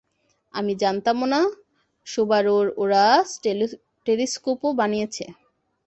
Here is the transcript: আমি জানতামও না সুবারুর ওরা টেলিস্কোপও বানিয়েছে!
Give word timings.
আমি 0.53 0.73
জানতামও 0.81 1.25
না 1.33 1.41
সুবারুর 2.07 2.67
ওরা 2.81 3.03
টেলিস্কোপও 4.05 4.69
বানিয়েছে! 4.79 5.25